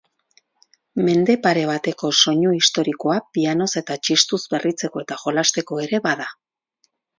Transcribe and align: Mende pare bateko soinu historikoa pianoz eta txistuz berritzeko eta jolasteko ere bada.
Mende 1.09 1.35
pare 1.43 1.65
bateko 1.71 2.09
soinu 2.21 2.55
historikoa 2.61 3.19
pianoz 3.37 3.69
eta 3.83 3.99
txistuz 4.09 4.41
berritzeko 4.57 5.05
eta 5.07 5.21
jolasteko 5.27 5.81
ere 5.87 6.05
bada. 6.11 6.31